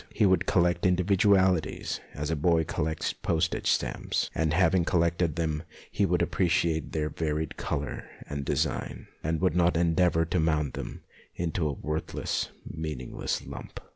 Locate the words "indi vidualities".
0.87-1.99